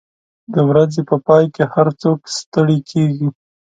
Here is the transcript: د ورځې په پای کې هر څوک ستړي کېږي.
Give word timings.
د 0.53 0.55
ورځې 0.69 1.01
په 1.09 1.15
پای 1.27 1.45
کې 1.55 1.63
هر 1.73 1.87
څوک 2.01 2.19
ستړي 2.37 2.79
کېږي. 2.91 3.27